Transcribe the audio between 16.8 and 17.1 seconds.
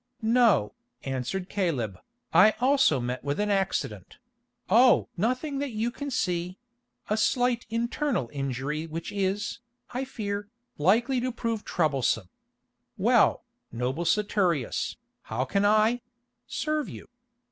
you?